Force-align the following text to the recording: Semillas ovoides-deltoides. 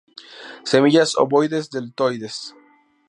Semillas 0.71 1.13
ovoides-deltoides. 1.15 2.39